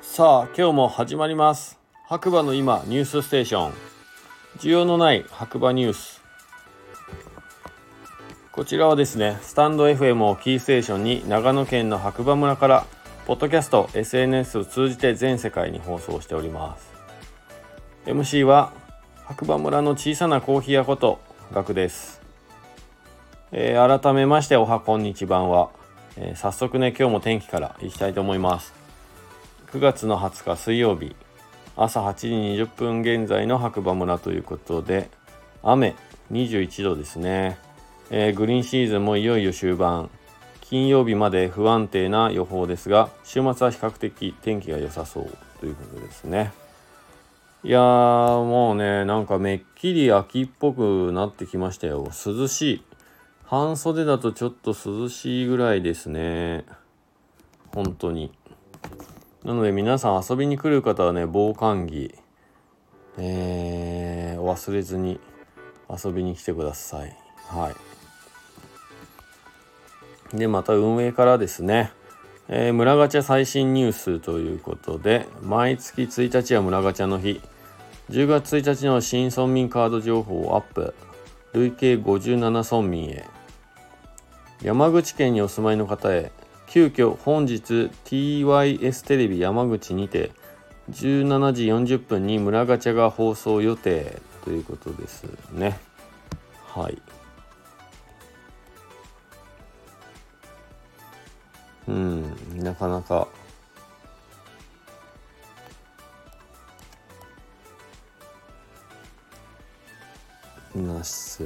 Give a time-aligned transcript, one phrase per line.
[0.00, 1.80] さあ今日も始まります。
[2.06, 3.72] 白馬の今ニュースステーション。
[4.58, 6.22] 需要のない白馬ニュース。
[8.52, 12.86] こちらはですねスタンド FM をキーステーションに長野県の白馬村から
[13.26, 16.92] ポッドキャスト SNS を通じて全世界に放送しております。
[18.06, 18.72] MC は
[19.24, 21.18] 白馬村の小さなコーヒー屋こと
[21.52, 22.19] ガクです、
[23.52, 25.70] えー、改めましておはこんにちばんは、
[26.16, 28.72] えー、早速ね今日も天気からいきたいと思います。
[29.72, 31.16] 9月の20日水曜日。
[31.76, 32.28] 朝8時
[32.62, 35.08] 20分現在の白馬村ということで
[35.64, 35.96] 雨
[36.30, 37.58] 21度ですね、
[38.10, 40.10] えー、グリーンシーズンもいよいよ終盤。
[40.60, 46.52] 金曜日まで不安定な予報ですが週末は比較的天気が良さそうということですね。
[47.64, 47.82] いやー
[48.44, 52.08] もうねなんかめっきり秋っぽくなってきましたよ。
[52.24, 52.89] 涼しい。
[53.50, 56.64] 半袖だとちょっと涼しいぐらいですね。
[57.74, 58.30] 本当に。
[59.42, 62.14] なので皆さん遊びに来る方はね防寒着。
[63.18, 65.18] えー、忘れずに
[65.90, 67.16] 遊びに来てください。
[67.48, 67.74] は
[70.32, 70.36] い。
[70.36, 71.90] でまた運営からですね、
[72.46, 77.40] えー、村ガチャ最新ニュースということで毎月1日は村ガチャの日。
[78.10, 80.94] 10月1日の新村民カード情報をアップ。
[81.52, 83.39] 累計57村民へ。
[84.62, 86.32] 山口県にお住まいの方へ
[86.66, 90.32] 急遽本日 TYS テレビ山口にて
[90.90, 95.78] 17時40分に村ガチャが放送予定ということですね。
[96.66, 96.98] はい。
[101.88, 102.22] うん
[102.56, 103.28] なかなか。
[110.74, 111.42] なし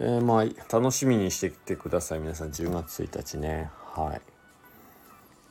[0.00, 2.20] えー、まあ楽しみにしてきてください。
[2.20, 3.70] 皆さん10月1日ね。
[3.94, 4.14] は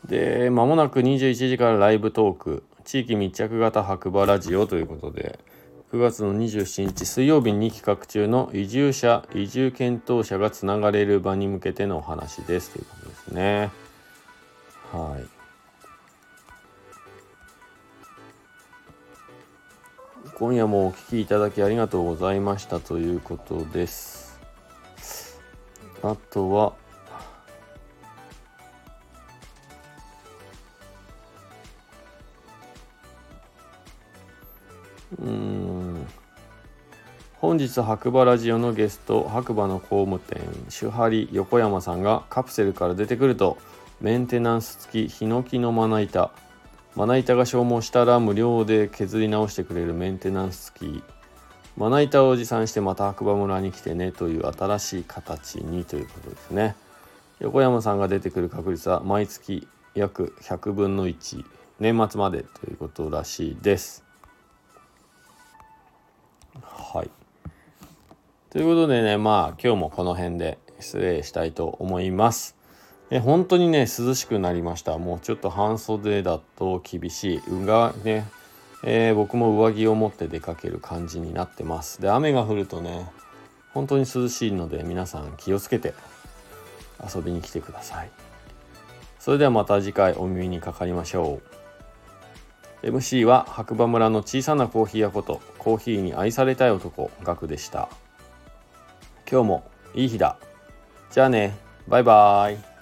[0.06, 0.10] い。
[0.10, 2.64] でまもなく21時からライブトーク。
[2.86, 5.40] 地域密着型白馬ラジオということで。
[5.92, 12.72] 9月の27日水曜日に企画中の移住者移住検討者がつながれる場に向けてのお話です。
[12.72, 13.72] ということですね。
[14.92, 15.38] はい。
[20.36, 22.80] 今夜もお聴きいただきありがとうございました。
[22.80, 24.27] ということです。
[26.04, 26.74] あとは
[35.20, 36.06] うん。
[37.36, 43.58] 本日白馬ラジオのゲスト白馬の工務店手張横山さんがカプセルから出てくると
[44.02, 46.32] メンテナンス付きヒノキのまな板。
[46.96, 51.04] まな板が消耗したら無料で削り直してくれるメンテナンス付き
[51.78, 56.76] まな板を持参してまた白馬村に来てねという新しい形にということですね。
[57.40, 61.46] 横山さんが出てくる確率は毎月約100分の1
[61.80, 64.04] 年末までということらしいです。
[66.64, 67.12] はい。
[68.50, 72.56] ということでねまあ今日もこの辺で失礼したいと思います。
[73.12, 74.98] え本当にね涼しくなりました。
[74.98, 77.42] もうちょっと半袖だと厳しい。
[77.48, 78.26] 運がね
[78.84, 82.02] えー、僕も上着を持って出かける感じになってます。
[82.02, 83.10] で雨が降るとね
[83.74, 85.94] 本当に涼しいので皆さん気をつけて
[87.14, 88.12] 遊びに来てください。
[89.20, 91.42] それではまた次回お耳にかかりましょ
[92.84, 92.88] う。
[92.88, 97.90] MC は白馬村の小さなコーヒー屋ことコーヒーに愛されたい男ガクでした。
[99.30, 100.38] 今日もいい日だ。
[101.12, 101.58] じゃあね。
[101.88, 102.77] バイバーイ。